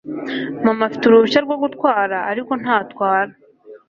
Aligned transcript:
Mama 0.63 0.83
afite 0.87 1.03
uruhushya 1.05 1.39
rwo 1.45 1.55
gutwara 1.63 2.17
ariko 2.31 2.51
ntatwara 2.61 3.31